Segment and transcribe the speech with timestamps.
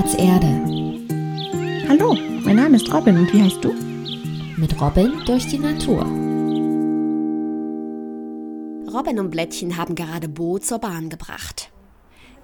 [0.00, 1.88] Spielplatz Erde.
[1.88, 3.74] Hallo, mein Name ist Robin und wie heißt du?
[4.56, 6.00] Mit Robin durch die Natur.
[8.92, 11.70] Robin und Blättchen haben gerade Bo zur Bahn gebracht.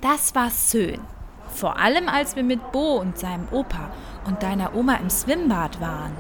[0.03, 1.00] Das war schön.
[1.48, 3.91] Vor allem als wir mit Bo und seinem Opa
[4.27, 6.12] und deiner Oma im Schwimmbad waren.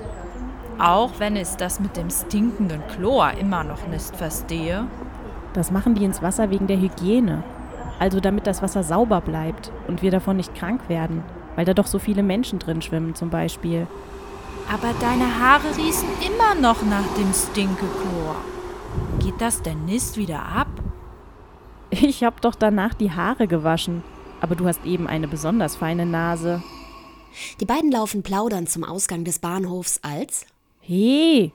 [0.78, 4.86] Auch wenn es das mit dem stinkenden Chlor immer noch nicht verstehe.
[5.52, 7.42] Das machen die ins Wasser wegen der Hygiene.
[7.98, 11.22] Also damit das Wasser sauber bleibt und wir davon nicht krank werden,
[11.54, 13.86] weil da doch so viele Menschen drin schwimmen zum Beispiel.
[14.72, 18.36] Aber deine Haare riechen immer noch nach dem Stinkechlor.
[19.20, 20.68] Geht das denn nicht wieder ab?
[21.90, 24.02] Ich hab doch danach die Haare gewaschen.
[24.40, 26.62] Aber du hast eben eine besonders feine Nase.
[27.60, 30.46] Die beiden laufen plaudern zum Ausgang des Bahnhofs als.
[30.80, 31.52] Hey!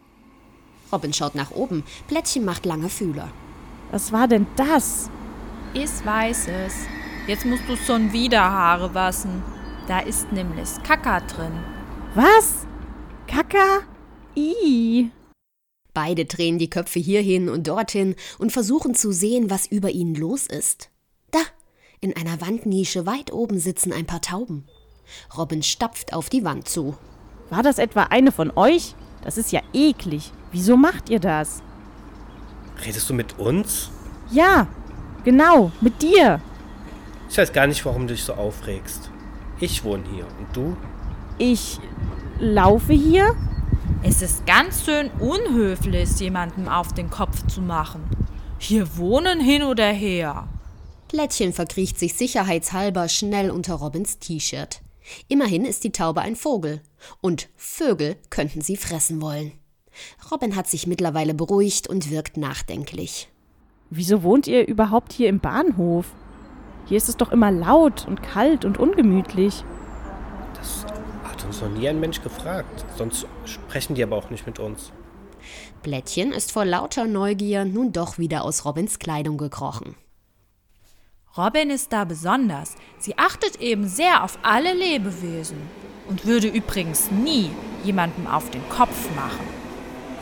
[0.91, 3.29] Robin schaut nach oben, Plättchen macht lange Fühler.
[3.91, 5.09] Was war denn das?
[5.73, 6.73] Ich weiß es.
[7.27, 9.41] Jetzt musst du schon wieder Haare waschen.
[9.87, 11.53] Da ist nämlich Kaka drin.
[12.13, 12.67] Was?
[13.25, 13.83] Kaka?
[14.35, 15.11] I.
[15.93, 20.47] Beide drehen die Köpfe hierhin und dorthin und versuchen zu sehen, was über ihnen los
[20.47, 20.89] ist.
[21.31, 21.39] Da,
[22.01, 24.67] in einer Wandnische weit oben sitzen ein paar Tauben.
[25.37, 26.97] Robin stapft auf die Wand zu.
[27.49, 28.95] War das etwa eine von euch?
[29.23, 30.31] Das ist ja eklig.
[30.51, 31.61] Wieso macht ihr das?
[32.85, 33.89] Redest du mit uns?
[34.31, 34.67] Ja,
[35.23, 36.41] genau, mit dir.
[37.29, 39.09] Ich weiß gar nicht, warum du dich so aufregst.
[39.59, 40.77] Ich wohne hier und du?
[41.37, 41.79] Ich
[42.39, 43.35] laufe hier?
[44.03, 48.03] Es ist ganz schön unhöflich, jemandem auf den Kopf zu machen.
[48.57, 50.47] Hier wohnen hin oder her.
[51.07, 54.81] Plättchen verkriecht sich sicherheitshalber schnell unter Robins T-Shirt.
[55.27, 56.81] Immerhin ist die Taube ein Vogel.
[57.21, 59.53] Und Vögel könnten sie fressen wollen.
[60.31, 63.30] Robin hat sich mittlerweile beruhigt und wirkt nachdenklich.
[63.93, 66.05] Wieso wohnt ihr überhaupt hier im Bahnhof?
[66.85, 69.65] Hier ist es doch immer laut und kalt und ungemütlich.
[70.55, 70.85] Das
[71.25, 72.85] hat uns noch nie ein Mensch gefragt.
[72.95, 74.93] Sonst sprechen die aber auch nicht mit uns.
[75.83, 79.95] Blättchen ist vor lauter Neugier nun doch wieder aus Robins Kleidung gekrochen.
[81.35, 82.75] Robin ist da besonders.
[82.97, 85.57] Sie achtet eben sehr auf alle Lebewesen
[86.07, 87.49] und würde übrigens nie
[87.83, 89.45] jemandem auf den Kopf machen.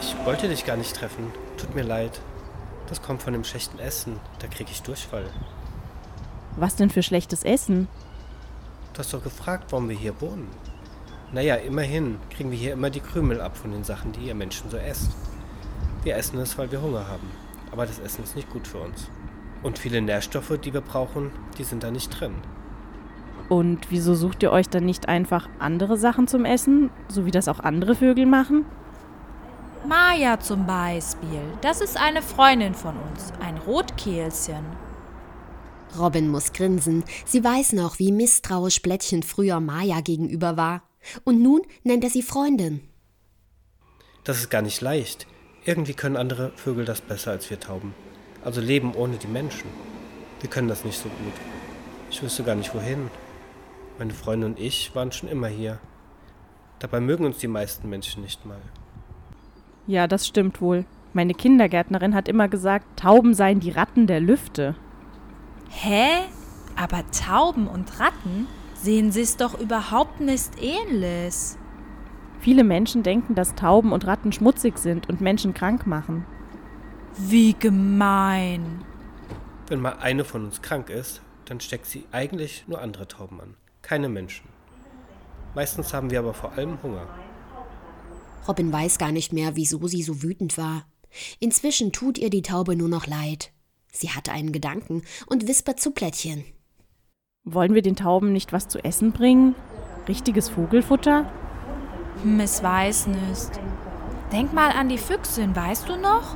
[0.02, 1.32] Ich wollte dich gar nicht treffen.
[1.58, 2.20] Tut mir leid.
[2.90, 4.20] Das kommt von dem schlechten Essen.
[4.40, 5.26] Da kriege ich Durchfall.
[6.58, 7.88] Was denn für schlechtes Essen?
[8.94, 10.48] Du hast doch gefragt, warum wir hier wohnen.
[11.32, 14.70] Naja, immerhin kriegen wir hier immer die Krümel ab von den Sachen, die ihr Menschen
[14.72, 15.12] so esst.
[16.04, 17.30] Wir essen es, weil wir Hunger haben.
[17.72, 19.08] Aber das Essen ist nicht gut für uns.
[19.62, 22.34] Und viele Nährstoffe, die wir brauchen, die sind da nicht drin.
[23.50, 27.48] Und wieso sucht ihr euch dann nicht einfach andere Sachen zum Essen, so wie das
[27.48, 28.66] auch andere Vögel machen?
[29.86, 31.42] Maja zum Beispiel.
[31.62, 34.66] Das ist eine Freundin von uns, ein Rotkehlchen.
[35.98, 37.04] Robin muss grinsen.
[37.26, 40.84] Sie weiß noch, wie misstrauisch Blättchen früher Maja gegenüber war.
[41.24, 42.82] Und nun nennt er sie Freundin.
[44.26, 45.28] Das ist gar nicht leicht.
[45.66, 47.96] Irgendwie können andere Vögel das besser als wir Tauben.
[48.44, 49.70] Also leben ohne die Menschen.
[50.42, 51.34] Wir können das nicht so gut.
[52.12, 53.10] Ich wüsste gar nicht wohin.
[53.98, 55.80] Meine Freundin und ich waren schon immer hier.
[56.80, 58.62] Dabei mögen uns die meisten Menschen nicht mal.
[59.90, 60.86] Ja, das stimmt wohl.
[61.14, 64.76] Meine Kindergärtnerin hat immer gesagt, Tauben seien die Ratten der Lüfte.
[65.68, 66.06] Hä?
[66.76, 68.46] Aber Tauben und Ratten
[68.76, 71.34] sehen sich doch überhaupt nicht ähnlich.
[72.40, 76.24] Viele Menschen denken, dass Tauben und Ratten schmutzig sind und Menschen krank machen.
[77.18, 78.86] Wie gemein.
[79.70, 83.56] Wenn mal eine von uns krank ist, dann steckt sie eigentlich nur andere Tauben an,
[83.82, 84.50] keine Menschen.
[85.56, 87.08] Meistens haben wir aber vor allem Hunger.
[88.48, 90.86] Robin weiß gar nicht mehr, wieso sie so wütend war.
[91.40, 93.52] Inzwischen tut ihr die Taube nur noch leid.
[93.92, 96.44] Sie hatte einen Gedanken und wispert zu Plättchen.
[97.44, 99.56] Wollen wir den Tauben nicht was zu essen bringen?
[100.08, 101.32] Richtiges Vogelfutter?
[102.22, 103.60] Hm, es weiß nicht.
[104.32, 106.36] Denk mal an die Füchsin, weißt du noch?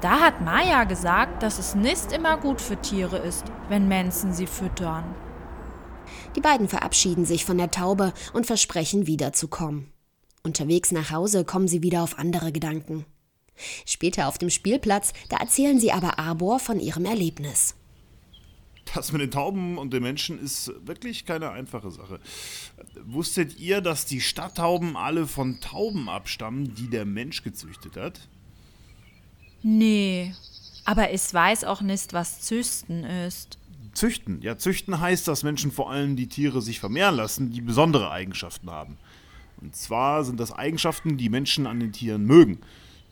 [0.00, 4.46] Da hat Maya gesagt, dass es nicht immer gut für Tiere ist, wenn Menschen sie
[4.46, 5.04] füttern.
[6.36, 9.90] Die beiden verabschieden sich von der Taube und versprechen wiederzukommen.
[10.46, 13.04] Unterwegs nach Hause kommen sie wieder auf andere Gedanken.
[13.84, 17.74] Später auf dem Spielplatz, da erzählen sie aber Arbor von ihrem Erlebnis.
[18.94, 22.20] Das mit den Tauben und den Menschen ist wirklich keine einfache Sache.
[23.04, 28.20] Wusstet ihr, dass die Stadttauben alle von Tauben abstammen, die der Mensch gezüchtet hat?
[29.64, 30.32] Nee,
[30.84, 33.58] aber ich weiß auch nicht, was Züchten ist.
[33.92, 34.40] Züchten.
[34.42, 38.70] Ja, züchten heißt, dass Menschen vor allem die Tiere sich vermehren lassen, die besondere Eigenschaften
[38.70, 38.98] haben.
[39.60, 42.60] Und zwar sind das Eigenschaften, die Menschen an den Tieren mögen.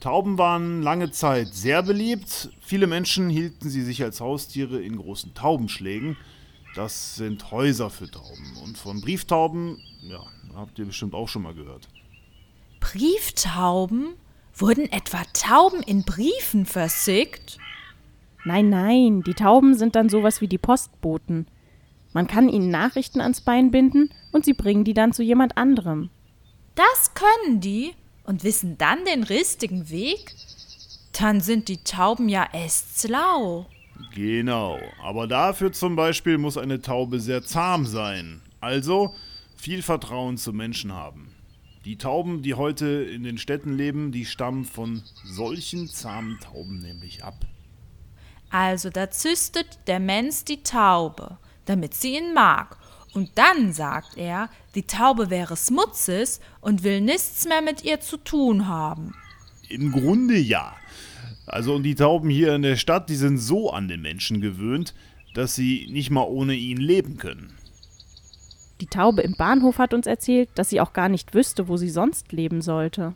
[0.00, 2.50] Tauben waren lange Zeit sehr beliebt.
[2.60, 6.16] Viele Menschen hielten sie sich als Haustiere in großen Taubenschlägen.
[6.74, 8.56] Das sind Häuser für Tauben.
[8.62, 10.20] Und von Brieftauben, ja,
[10.54, 11.88] habt ihr bestimmt auch schon mal gehört.
[12.80, 14.14] Brieftauben?
[14.56, 17.58] Wurden etwa Tauben in Briefen versickt?
[18.44, 21.46] Nein, nein, die Tauben sind dann sowas wie die Postboten.
[22.12, 26.10] Man kann ihnen Nachrichten ans Bein binden und sie bringen die dann zu jemand anderem.
[26.74, 27.94] Das können die
[28.24, 30.34] und wissen dann den richtigen Weg?
[31.12, 33.66] Dann sind die Tauben ja estslau.
[34.12, 38.42] Genau, aber dafür zum Beispiel muss eine Taube sehr zahm sein.
[38.60, 39.14] Also
[39.56, 41.34] viel Vertrauen zu Menschen haben.
[41.84, 47.22] Die Tauben, die heute in den Städten leben, die stammen von solchen zahmen Tauben nämlich
[47.22, 47.46] ab.
[48.50, 52.78] Also da züstet der Mensch die Taube, damit sie ihn mag.
[53.14, 58.16] Und dann sagt er, die Taube wäre Smutzes und will nichts mehr mit ihr zu
[58.16, 59.14] tun haben.
[59.68, 60.74] Im Grunde ja.
[61.46, 64.94] Also und die Tauben hier in der Stadt, die sind so an den Menschen gewöhnt,
[65.34, 67.54] dass sie nicht mal ohne ihn leben können.
[68.80, 71.90] Die Taube im Bahnhof hat uns erzählt, dass sie auch gar nicht wüsste, wo sie
[71.90, 73.14] sonst leben sollte.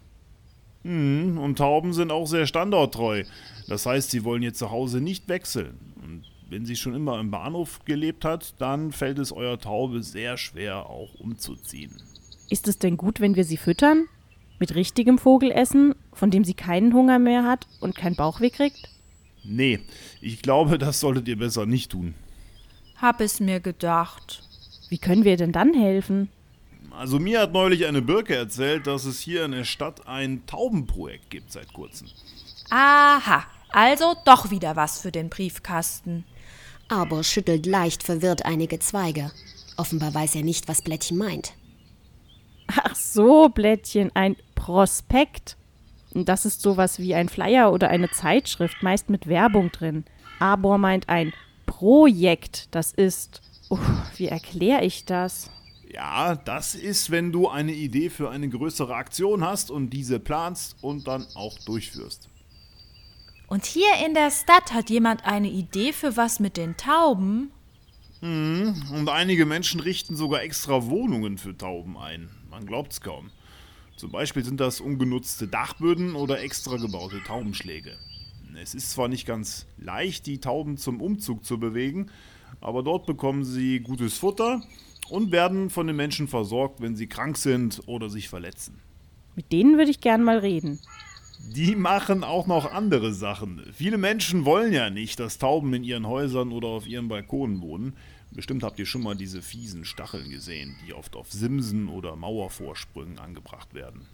[0.84, 3.24] Hm, und Tauben sind auch sehr standorttreu.
[3.66, 5.78] Das heißt, sie wollen ihr Zuhause nicht wechseln.
[6.48, 10.86] Wenn sie schon immer im Bahnhof gelebt hat, dann fällt es eurer Taube sehr schwer,
[10.86, 11.94] auch umzuziehen.
[12.48, 14.06] Ist es denn gut, wenn wir sie füttern?
[14.58, 18.88] Mit richtigem Vogelessen, von dem sie keinen Hunger mehr hat und keinen Bauchweh kriegt?
[19.44, 19.80] Nee,
[20.22, 22.14] ich glaube, das solltet ihr besser nicht tun.
[22.96, 24.42] Hab es mir gedacht.
[24.88, 26.30] Wie können wir denn dann helfen?
[26.90, 31.30] Also mir hat neulich eine Birke erzählt, dass es hier in der Stadt ein Taubenprojekt
[31.30, 32.08] gibt seit kurzem.
[32.70, 36.24] Aha, also doch wieder was für den Briefkasten.
[36.88, 39.30] Aber schüttelt leicht verwirrt einige Zweige.
[39.76, 41.52] Offenbar weiß er nicht, was Blättchen meint.
[42.66, 45.56] Ach so, Blättchen, ein Prospekt.
[46.12, 50.04] Das ist sowas wie ein Flyer oder eine Zeitschrift, meist mit Werbung drin.
[50.38, 51.32] Arbor meint ein
[51.66, 52.74] Projekt.
[52.74, 53.42] Das ist.
[53.70, 53.78] Uh,
[54.16, 55.50] wie erkläre ich das?
[55.92, 60.76] Ja, das ist, wenn du eine Idee für eine größere Aktion hast und diese planst
[60.82, 62.28] und dann auch durchführst.
[63.48, 67.50] Und hier in der Stadt hat jemand eine Idee für was mit den Tauben?
[68.20, 72.28] Mhm, und einige Menschen richten sogar extra Wohnungen für Tauben ein.
[72.50, 73.30] Man glaubt's kaum.
[73.96, 77.96] Zum Beispiel sind das ungenutzte Dachböden oder extra gebaute Taubenschläge.
[78.60, 82.10] Es ist zwar nicht ganz leicht, die Tauben zum Umzug zu bewegen,
[82.60, 84.62] aber dort bekommen sie gutes Futter
[85.08, 88.78] und werden von den Menschen versorgt, wenn sie krank sind oder sich verletzen.
[89.36, 90.80] Mit denen würde ich gern mal reden.
[91.38, 93.62] Die machen auch noch andere Sachen.
[93.72, 97.96] Viele Menschen wollen ja nicht, dass Tauben in ihren Häusern oder auf ihren Balkonen wohnen.
[98.30, 103.18] Bestimmt habt ihr schon mal diese fiesen Stacheln gesehen, die oft auf Simsen oder Mauervorsprüngen
[103.18, 104.06] angebracht werden.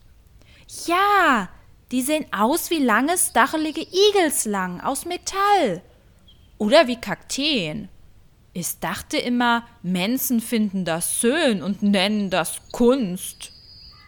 [0.87, 1.49] Ja,
[1.91, 5.83] die sehen aus wie lange, stachelige Igelslang aus Metall.
[6.59, 7.89] Oder wie Kakteen.
[8.53, 13.54] Ich dachte immer, Menschen finden das schön und nennen das Kunst.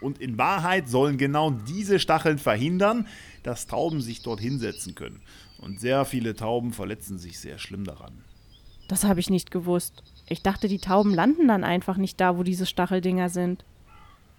[0.07, 3.09] Und in Wahrheit sollen genau diese Stacheln verhindern,
[3.43, 5.21] dass Tauben sich dort hinsetzen können.
[5.59, 8.13] Und sehr viele Tauben verletzen sich sehr schlimm daran.
[8.87, 10.05] Das habe ich nicht gewusst.
[10.29, 13.65] Ich dachte, die Tauben landen dann einfach nicht da, wo diese Stacheldinger sind.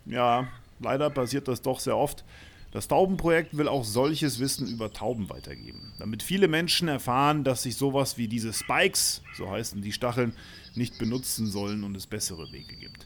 [0.06, 0.48] Ja,
[0.80, 2.24] leider passiert das doch sehr oft.
[2.72, 7.76] Das Taubenprojekt will auch solches Wissen über Tauben weitergeben, damit viele Menschen erfahren, dass sich
[7.76, 10.32] sowas wie diese Spikes, so heißen die Stacheln,
[10.76, 13.06] nicht benutzen sollen und es bessere Wege gibt.